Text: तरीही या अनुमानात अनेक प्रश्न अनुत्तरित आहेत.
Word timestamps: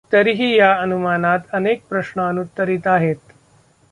तरीही 0.11 0.47
या 0.57 0.71
अनुमानात 0.75 1.39
अनेक 1.53 1.81
प्रश्न 1.89 2.21
अनुत्तरित 2.21 2.87
आहेत. 2.87 3.17